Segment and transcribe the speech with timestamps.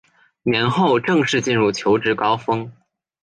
[0.41, 2.71] 年后正式进入求职高峰